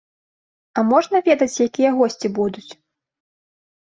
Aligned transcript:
А 0.77 0.83
можна 0.91 1.19
ведаць, 1.27 1.61
якія 1.65 1.91
госці 1.97 2.27
будуць? 2.39 2.65